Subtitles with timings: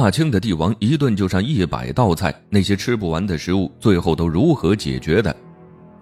[0.00, 5.36] 大清的帝王一顿就上一百道菜，那些吃不完的食物最后都如何解决的？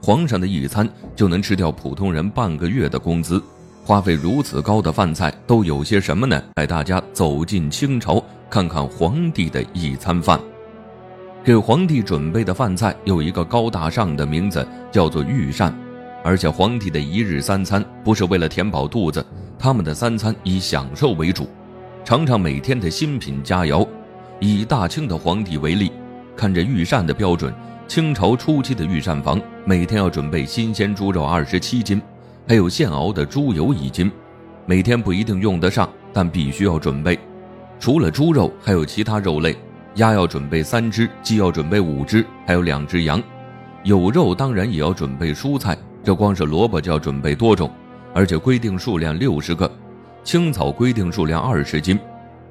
[0.01, 3.43] 皇上的一餐就能吃掉普通人半个月的工资，
[3.83, 6.41] 花费如此高的饭菜都有些什么呢？
[6.55, 10.39] 带大家走进清朝，看看皇帝的一餐饭。
[11.43, 15.77] 给皇帝准备的饭菜有一个高大上的名字，叫做御膳。
[16.23, 19.27] 而且皇帝的一日三餐不是为了填饱肚子，
[19.59, 21.49] 他们的三餐以享受为主。
[22.09, 23.87] 尝尝每天的新品佳肴。
[24.41, 25.93] 以大清的皇帝为例，
[26.35, 27.53] 看着御膳的标准，
[27.87, 32.01] 清朝初期的御膳房每天要准备新鲜猪肉二十七斤，
[32.47, 34.11] 还有现熬的猪油一斤。
[34.65, 37.19] 每天不一定用得上，但必须要准备。
[37.79, 39.55] 除了猪肉，还有其他肉类，
[39.97, 43.23] 鸭要准备三只，鸡要准备五只，还有两只羊。
[43.83, 47.71] 有肉当然也要准备蔬菜，这光是萝卜就要准备多种，
[48.15, 49.71] 而且规定数量六十个。
[50.29, 51.99] 青草规定数量二十斤，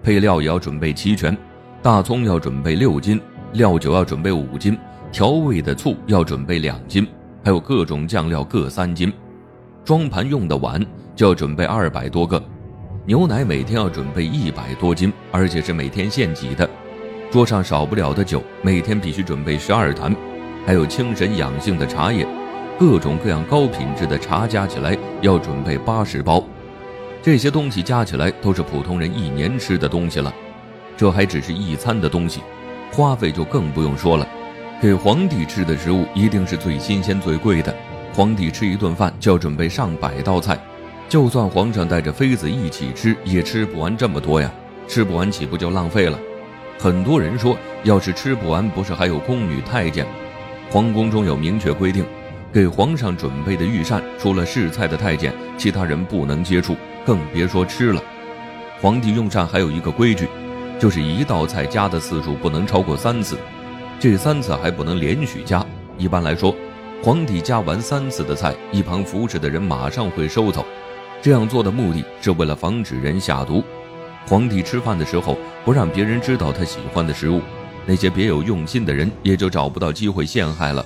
[0.02, 1.38] 配料也要准备齐全。
[1.80, 3.22] 大葱要准备六斤，
[3.54, 4.76] 料酒要准备五斤，
[5.12, 7.08] 调味的醋要准备两斤，
[7.44, 9.14] 还有各种酱料各三斤。
[9.86, 10.84] 装盘用的碗
[11.16, 12.44] 就要准备二百多个。
[13.06, 16.68] 牛奶每天要准备一百多斤，而且是每天现挤的。
[17.30, 20.16] 桌上少不了的酒，每天必须准备十二坛，
[20.66, 22.28] 还有清神养性的茶叶，
[22.80, 26.44] 各种各样高品质的茶加起来要准备八十包。
[27.28, 30.34] 这些东西加起来都是普通人一年吃的东西了，
[30.96, 32.40] 这还只是一餐的东西，
[32.90, 34.26] 花费就更不用说了。
[34.82, 37.76] 给皇帝吃的食物一定是最新鲜最贵的，
[38.14, 40.58] 皇帝吃一顿饭就要准备上百道菜，
[41.10, 44.50] 就算皇上带着妃子一起吃，也吃不完这么多呀，
[44.88, 46.18] 吃不完岂不就浪费了？
[46.80, 50.08] 很多人说，要是吃不完，不是还有宫女太监？
[50.72, 52.06] 皇宫中有明确规定。
[52.54, 58.02] 给皇上准备的御膳，除了试菜的太监，其他人不能接触，更别说吃了。
[58.82, 60.28] 皇帝用膳还有一个规矩，
[60.80, 63.38] 就是一道菜加的次数不能超过三次，
[64.00, 65.64] 这三次还不能连续加。
[65.98, 66.56] 一般来说，
[67.04, 70.66] 皇帝加完三次的菜，一旁服侍的人马上会收走。
[71.22, 73.64] 这样做的目的是为了防止人下毒。
[74.26, 77.42] 皇帝吃饭的时候不让别人知道他喜欢的食物，
[77.86, 80.86] 那些别有用心的人也就找不到机会陷害了。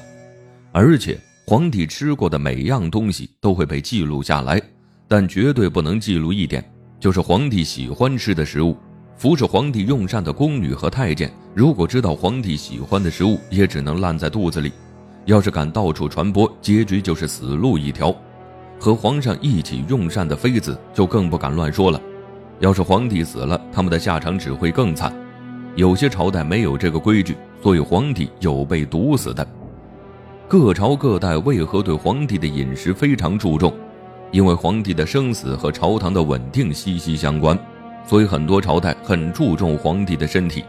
[0.71, 1.17] 而且。
[1.51, 4.57] 皇帝吃过的每样东西都会被记录下来，
[5.05, 6.63] 但绝对不能记录一点，
[6.97, 8.77] 就是皇帝喜欢吃的食物。
[9.17, 14.71] 服侍皇帝用膳的宫女和太监，如果知道皇帝喜欢的食物，也只能烂在肚子里。
[15.25, 18.15] 要是敢到处传播，结局就是死路一条。
[18.79, 22.01] 和皇上一起用膳的妃子就更不敢乱说了。
[22.61, 25.13] 要是皇帝死了，他们的下场只会更惨。
[25.75, 29.45] 有些朝代没有这个规矩，所以皇帝有被毒死的。
[30.51, 33.73] 各朝各代为何对皇帝的饮食非常注重？
[34.31, 37.57] 因为皇帝的生死和朝堂的稳定息息相关，
[38.05, 40.65] 所以很多朝代很注重皇帝的身体。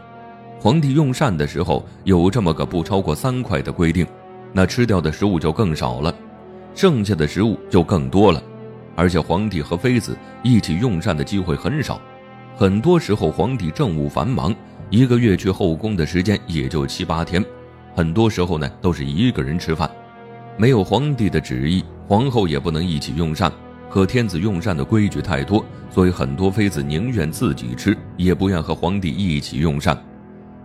[0.57, 4.07] 皇帝用膳的时候有这么个不超过三块的规定，
[4.53, 6.15] 那吃掉的食物就更少了，
[6.73, 8.41] 剩下的食物就更多了。
[8.95, 11.99] 而且皇帝和妃子一起用膳的机会很少，
[12.55, 14.55] 很多时候皇帝政务繁忙，
[14.89, 17.43] 一个月去后宫的时间也就七八天。
[17.95, 19.89] 很多时候呢，都是一个人吃饭，
[20.57, 23.51] 没有皇帝的旨意，皇后也不能一起用膳。
[23.89, 29.95] 可天子用膳的规矩太多，所以很多妃子宁愿自己吃，也不愿和皇帝一起用膳。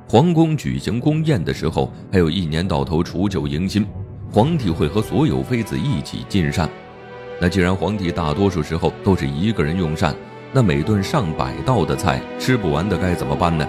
[0.09, 3.87] 皇宫举行宫宴的时候，还有一年到头除旧迎新，
[4.33, 6.67] 皇帝会和所有妃子一起进膳。
[7.39, 10.15] 那既然皇帝大多数时候都是一个人用膳，
[10.51, 13.69] 那每顿上百道的菜吃不完的该怎么办呢？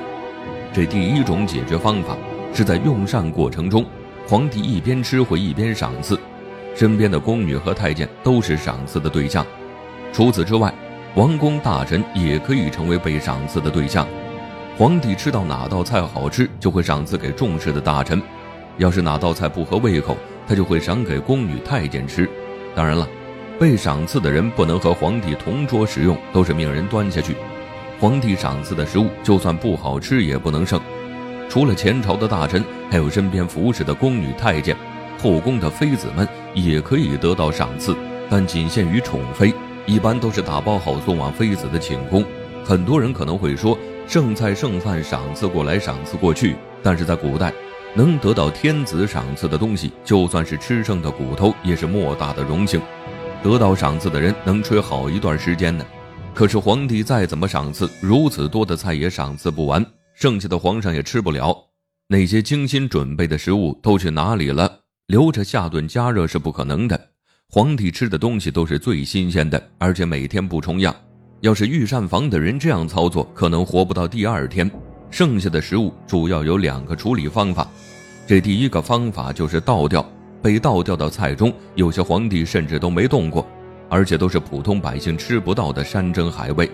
[0.74, 2.18] 这第一种解决方法。
[2.54, 3.86] 是在用膳过程中，
[4.28, 6.20] 皇帝一边吃会一边赏赐，
[6.76, 9.46] 身边的宫女和太监都是赏赐的对象。
[10.12, 10.74] 除此之外，
[11.16, 14.08] 王公大臣也可以成为被赏赐的对象。
[14.78, 18.20] 皇帝吃到哪道菜好吃，就会赏赐给重视的大臣；
[18.78, 20.16] 要是哪道菜不合胃口，
[20.48, 22.30] 他就会赏给宫女太监吃。
[22.76, 23.08] 当然了，
[23.60, 27.36] 被赏赐的人不能和皇帝同桌食用，都是命人端下去。
[28.00, 30.80] 皇帝赏赐的食物，就算不好吃也不能剩。
[31.50, 34.78] 除了前朝的大臣，还有身边服侍的宫女太监，
[35.18, 37.96] 后宫的妃子们也可以得到赏赐，
[38.30, 39.52] 但仅限于宠妃，
[39.88, 42.24] 一般都是打包好送往妃子的寝宫。
[42.64, 43.76] 很多人可能会说，
[44.08, 47.52] 剩菜剩饭赏赐过来，赏赐过去，但是在古代，
[47.96, 52.80] 能得到天子赏赐的东西，就算是吃剩的骨头，也是莫大的荣幸。
[53.42, 55.84] 得到赏赐的人能吹好一段时间呢。
[56.32, 59.84] 可是皇帝再怎么赏赐，如此多的菜也赏赐不完。
[60.20, 61.58] 剩下的皇上也吃不了，
[62.10, 64.82] 那些精心准备的食物都去哪里了？
[65.08, 67.10] 留着下顿加热是不可能的。
[67.50, 70.94] 皇帝吃的东西都是最新鲜的，而且每天不重样。
[71.40, 74.70] 要是御膳房的人这样操作，可能活不到第二天。
[75.10, 77.66] 剩下的食物主要有两个处理方法。
[78.28, 80.06] 这第一个方法就是倒掉，
[80.42, 83.48] 被倒掉的菜中，有些皇帝甚至都没动过，
[83.88, 86.70] 而且都是普通百姓吃不到的山珍海味，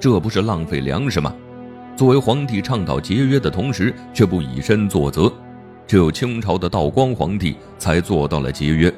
[0.00, 1.36] 这不是浪费粮食吗？
[1.96, 5.32] 作为皇帝倡导节约的同时，却不以身作则，
[5.86, 8.92] 只有清朝的道光皇帝才做到了节约。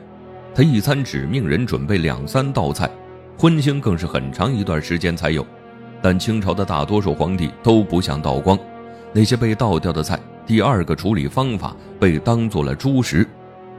[0.52, 2.90] 他一餐只命人准备两三道菜，
[3.38, 5.46] 荤腥更是很长一段时间才有。
[6.02, 8.58] 但清朝的大多数皇帝都不像道光，
[9.12, 13.24] 那些被倒掉的菜，第二个处理方法被当做了猪食。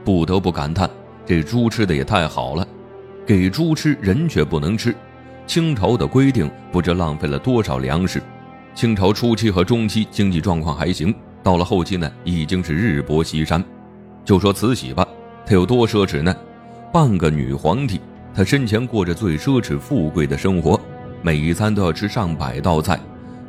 [0.02, 0.88] 不得不感叹，
[1.26, 2.66] 这猪吃的也太好了，
[3.26, 4.96] 给猪吃，人却不能吃。
[5.46, 8.22] 清朝的规定不知浪费了多少粮食。
[8.74, 13.62] 清朝初期和中期经济状况还行，到了后期呢，已经是日薄西山。
[14.24, 15.06] 就说慈禧吧，
[15.44, 16.34] 她有多奢侈呢？
[16.92, 18.00] 半个女皇帝，
[18.34, 20.80] 她生前过着最奢侈富贵的生活，
[21.20, 22.98] 每一餐都要吃上百道菜。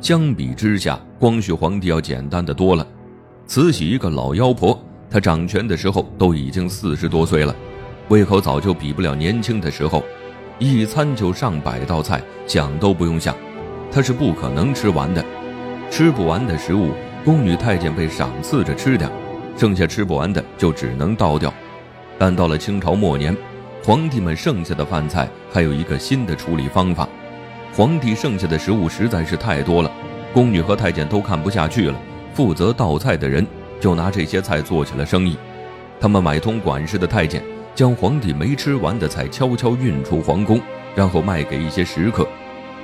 [0.00, 2.86] 相比之下，光绪皇帝要简单的多了。
[3.46, 4.78] 慈禧一个老妖婆，
[5.08, 7.54] 她掌权的时候都已经四十多岁了，
[8.08, 10.02] 胃口早就比不了年轻的时候，
[10.58, 13.34] 一餐就上百道菜，想都不用想。
[13.92, 15.22] 他是不可能吃完的，
[15.90, 16.92] 吃不完的食物，
[17.24, 19.10] 宫女太监被赏赐着吃掉，
[19.54, 21.52] 剩下吃不完的就只能倒掉。
[22.18, 23.36] 但到了清朝末年，
[23.84, 27.06] 皇帝们剩下的饭菜还有一个新的处理方法。
[27.74, 29.90] 皇帝剩下的食物实在是太多了，
[30.32, 32.00] 宫女和太监都看不下去了，
[32.32, 33.46] 负责倒菜的人
[33.78, 35.36] 就拿这些菜做起了生意。
[36.00, 37.42] 他们买通管事的太监，
[37.74, 40.58] 将皇帝没吃完的菜悄悄运出皇宫，
[40.94, 42.26] 然后卖给一些食客。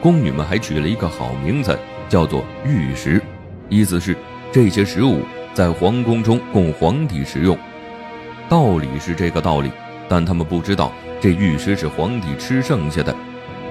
[0.00, 1.76] 宫女们还取了一个好名字，
[2.08, 3.20] 叫做“御食”，
[3.68, 4.16] 意思是
[4.52, 5.22] 这些食物
[5.52, 7.58] 在皇宫中供皇帝食用。
[8.48, 9.72] 道理是这个道理，
[10.08, 13.14] 但他们不知道这御食是皇帝吃剩下的。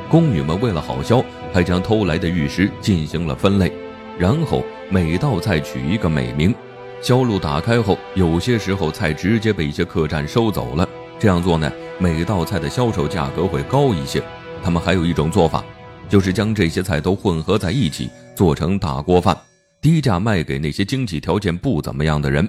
[0.09, 3.71] 宫女们为了好销，还将偷来的御食进行了分类，
[4.19, 6.53] 然后每道菜取一个美名。
[7.01, 10.87] 销路打开后，有些时候菜直接被一些客栈收走了。
[11.17, 14.21] 这样做呢，每道菜的销售价格会高一些。
[14.61, 15.63] 他们还有一种做法。
[16.09, 19.37] 就是将这些菜都混合在一起，做成大锅饭，
[19.81, 22.47] 低价卖给那些经济条件不怎么样的人。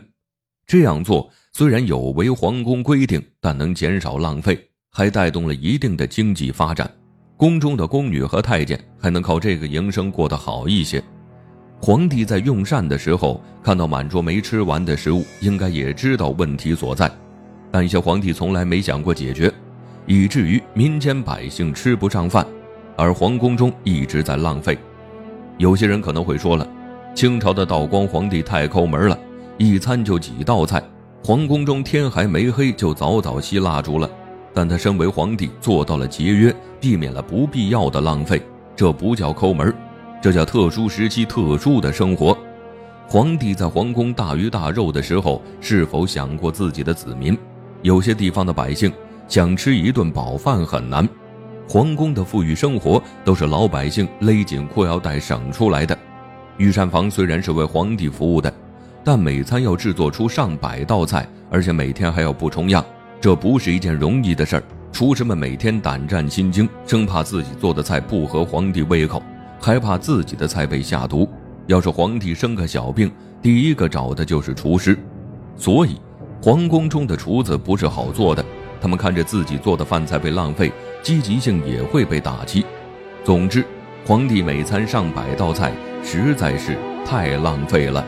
[0.66, 4.58] 这样做虽然有违皇宫规定，但能减少浪费，
[4.90, 6.90] 还带动了一定的经济发展。
[7.36, 11.02] 宫中的宫女和太监还能靠这个营生过得好一些。
[11.80, 17.10] 皇帝在用膳的时候，看到满桌没吃完的食物，应该也知道问题所在，
[17.70, 19.52] 但一些皇帝从来没想过解决，
[20.04, 22.44] 以至于民间百姓吃不上饭。
[22.98, 24.76] 而皇宫中一直在浪费，
[25.56, 26.68] 有些人可能会说了，
[27.14, 29.16] 清朝的道光皇帝太抠门了，
[29.56, 30.82] 一餐就几道菜，
[31.24, 34.10] 皇宫中天还没黑就早早熄蜡烛了。
[34.52, 38.42] 但他身为皇帝做到了节约，避免了不必要的浪费，
[38.74, 39.72] 这不叫抠门，
[40.20, 42.36] 这叫特殊时期特殊的生活。
[43.06, 47.38] 皇帝在皇宫大鱼大肉的时候，是否想过自己的子民？
[47.82, 48.92] 有些地方的百姓
[49.28, 51.08] 想吃一顿饱饭很难。
[51.68, 55.96] 皇宫的富裕生活都是老百姓勒紧裤腰带省出来的。
[56.56, 58.50] 御膳房虽然是为皇帝服务的，
[59.04, 62.82] 但每餐要制作出上百道菜，而且每天还要不重样，
[63.20, 64.62] 这不是一件容易的事儿。
[64.90, 69.22] 厨师们每天胆战心惊，生怕自己做的菜不合皇帝胃口，
[69.60, 71.28] 还怕自己的菜被下毒。
[71.66, 73.12] 要是皇帝生个小病，
[73.42, 74.98] 第一个找的就是厨师。
[75.54, 76.00] 所以，
[76.42, 78.42] 皇宫中的厨子不是好做的。
[78.80, 80.72] 他们看着自己做的饭菜被浪费，
[81.08, 82.66] 积极性也会被打击。
[83.24, 83.64] 总之，
[84.04, 85.72] 皇帝每餐上百道菜，
[86.04, 88.06] 实在是太浪费了。